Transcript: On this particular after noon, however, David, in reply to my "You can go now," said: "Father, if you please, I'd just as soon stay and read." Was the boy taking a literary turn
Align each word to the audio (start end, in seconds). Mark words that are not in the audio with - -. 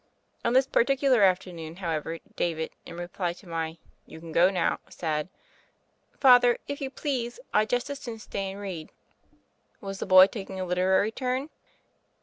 On 0.43 0.53
this 0.53 0.65
particular 0.65 1.21
after 1.21 1.51
noon, 1.53 1.75
however, 1.75 2.17
David, 2.35 2.71
in 2.87 2.97
reply 2.97 3.33
to 3.33 3.47
my 3.47 3.77
"You 4.07 4.19
can 4.19 4.31
go 4.31 4.49
now," 4.49 4.79
said: 4.89 5.29
"Father, 6.19 6.57
if 6.67 6.81
you 6.81 6.89
please, 6.89 7.39
I'd 7.53 7.69
just 7.69 7.87
as 7.87 7.99
soon 7.99 8.17
stay 8.17 8.49
and 8.53 8.59
read." 8.59 8.89
Was 9.79 9.99
the 9.99 10.07
boy 10.07 10.25
taking 10.25 10.59
a 10.59 10.65
literary 10.65 11.11
turn 11.11 11.51